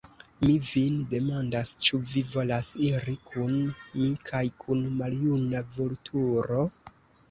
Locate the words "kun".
3.29-3.55, 4.67-4.85